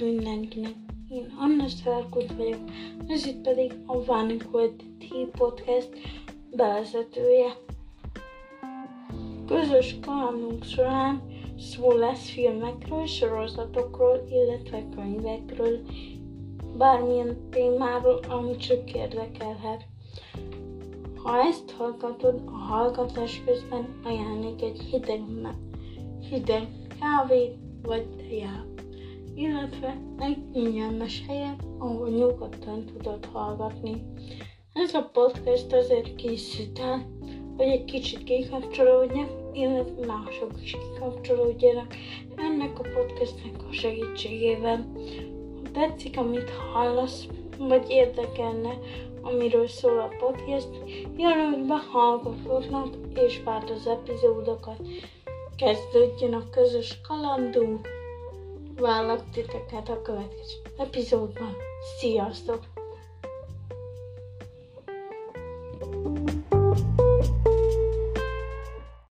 mindenkinek! 0.00 0.74
Én 1.08 1.32
Anna 1.38 1.68
Szárkut 1.68 2.32
vagyok, 2.36 2.60
ez 3.08 3.26
itt 3.26 3.40
pedig 3.40 3.72
a 3.86 3.96
One 3.96 4.36
Quality 4.50 5.30
Podcast 5.38 5.88
bevezetője. 6.50 7.56
Közös 9.46 9.96
kalandunk 10.00 10.64
során 10.64 11.22
szó 11.58 11.92
lesz 11.92 12.30
filmekről, 12.30 13.06
sorozatokról, 13.06 14.26
illetve 14.30 14.84
könyvekről, 14.94 15.80
bármilyen 16.76 17.48
témáról, 17.50 18.20
ami 18.28 18.56
csak 18.56 18.94
érdekelhet. 18.94 19.86
Ha 21.22 21.38
ezt 21.38 21.70
hallgatod, 21.70 22.42
a 22.44 22.50
hallgatás 22.50 23.42
közben 23.44 24.00
ajánlik 24.04 24.62
egy 24.62 24.80
hideg, 24.80 25.22
hideg 26.30 26.68
kávét 27.00 27.54
vagy 27.82 28.06
teját, 28.16 28.77
illetve 29.38 29.96
egy 30.18 30.38
ingyenes 30.52 31.24
helyet, 31.28 31.64
ahol 31.78 32.08
nyugodtan 32.08 32.84
tudod 32.84 33.24
hallgatni. 33.32 34.02
Ez 34.72 34.94
a 34.94 35.10
podcast 35.12 35.72
azért 35.72 36.14
készült 36.14 36.78
el, 36.78 37.06
hogy 37.56 37.66
egy 37.66 37.84
kicsit 37.84 38.24
kikapcsolódjak, 38.24 39.30
illetve 39.52 40.06
mások 40.06 40.50
is 40.62 40.70
kikapcsolódjanak 40.70 41.94
ennek 42.36 42.78
a 42.78 42.88
podcastnek 42.94 43.54
a 43.70 43.72
segítségével. 43.72 44.92
Ha 45.62 45.70
tetszik, 45.72 46.18
amit 46.18 46.50
hallasz, 46.72 47.26
vagy 47.58 47.84
érdekelne, 47.88 48.78
amiről 49.22 49.68
szól 49.68 49.98
a 49.98 50.10
podcast, 50.18 50.68
jelöld 51.16 51.66
be 51.66 51.76
hallgatóknak 51.90 52.94
és 53.14 53.40
várt 53.44 53.70
az 53.70 53.86
epizódokat. 53.86 54.80
Kezdődjön 55.56 56.34
a 56.34 56.50
közös 56.50 57.00
kalandunk. 57.08 57.97
Vállak 58.80 59.30
titeket 59.30 59.88
a 59.88 60.02
következő 60.02 60.54
epizódban. 60.76 61.56
Sziasztok! 61.98 62.60